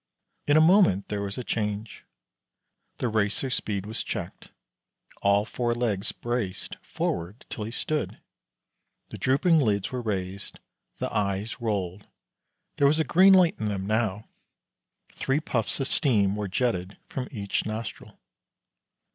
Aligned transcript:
In 0.47 0.57
a 0.57 0.61
moment 0.61 1.09
there 1.09 1.21
was 1.21 1.37
a 1.37 1.43
change. 1.43 2.05
The 2.97 3.07
Racer's 3.07 3.53
speed 3.53 3.85
was 3.85 4.01
checked, 4.01 4.49
all 5.21 5.45
four 5.45 5.75
legs 5.75 6.11
braced 6.11 6.75
forward 6.81 7.45
till 7.51 7.65
he 7.65 7.69
stood; 7.71 8.19
the 9.09 9.19
drooping 9.19 9.59
lids 9.59 9.91
were 9.91 10.01
raised, 10.01 10.59
the 10.97 11.15
eyes 11.15 11.61
rolled 11.61 12.07
there 12.77 12.87
was 12.87 12.97
a 12.97 13.03
green 13.03 13.33
light 13.33 13.59
in 13.59 13.67
them 13.67 13.85
now. 13.85 14.27
Three 15.13 15.39
puffs 15.39 15.79
of 15.79 15.87
steam 15.87 16.35
were 16.35 16.47
jetted 16.47 16.97
from 17.07 17.27
each 17.29 17.67
nostril. 17.67 18.17